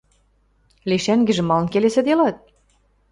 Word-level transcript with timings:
—Лешӓнгӹжӹ 0.89 1.43
малын 1.49 1.67
келесӹделат? 1.73 2.37